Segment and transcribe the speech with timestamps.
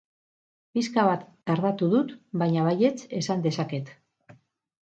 [0.77, 3.93] Pixka bat tardatu dut, baina baietz esan dezaket.